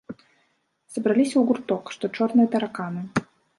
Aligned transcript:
Сабраліся 0.93 1.31
ў 1.37 1.43
гурток, 1.51 1.93
што 1.99 2.05
чорныя 2.17 2.53
тараканы. 2.59 3.01